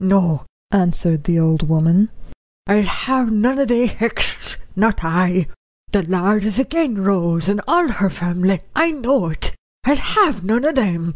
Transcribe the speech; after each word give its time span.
"No," 0.00 0.46
answered 0.70 1.24
the 1.24 1.38
old 1.38 1.68
woman, 1.68 2.08
"I'll 2.66 2.84
have 2.84 3.30
none 3.30 3.58
o' 3.58 3.66
they 3.66 3.86
Hexts, 3.86 4.56
not 4.74 5.00
I. 5.04 5.46
The 5.92 6.02
Lord 6.04 6.44
is 6.44 6.58
agin 6.58 7.04
Rose 7.04 7.50
and 7.50 7.60
all 7.68 7.88
her 7.88 8.08
family, 8.08 8.62
I 8.74 8.92
know 8.92 9.26
it. 9.26 9.54
I'll 9.84 9.96
have 9.96 10.42
none 10.42 10.64
of 10.64 10.76
them." 10.76 11.12